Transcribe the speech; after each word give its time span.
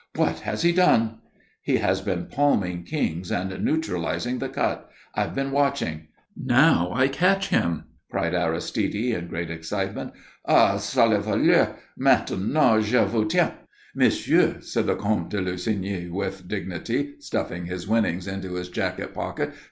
"What 0.15 0.39
has 0.39 0.63
he 0.63 0.71
done?" 0.71 1.19
"He 1.61 1.77
has 1.77 2.01
been 2.01 2.25
palming 2.25 2.85
kings 2.85 3.31
and 3.31 3.63
neutralizing 3.63 4.39
the 4.39 4.49
cut. 4.49 4.89
I've 5.13 5.35
been 5.35 5.51
watching. 5.51 6.07
Now 6.35 6.91
I 6.91 7.07
catch 7.07 7.49
him," 7.49 7.83
cried 8.09 8.33
Aristide 8.33 8.95
in 9.13 9.27
great 9.27 9.51
excitement. 9.51 10.13
"Ah, 10.43 10.77
sale 10.77 11.21
voleur! 11.21 11.75
Maintenant 11.95 12.83
je 12.83 13.05
vous 13.05 13.25
tiens!" 13.27 13.53
"Monsieur," 13.95 14.59
said 14.61 14.87
the 14.87 14.95
Comte 14.95 15.29
de 15.29 15.37
Lussigny 15.39 16.09
with 16.09 16.47
dignity, 16.47 17.13
stuffing 17.19 17.67
his 17.67 17.87
winnings 17.87 18.25
into 18.27 18.55
his 18.55 18.69
jacket 18.69 19.13
pocket. 19.13 19.53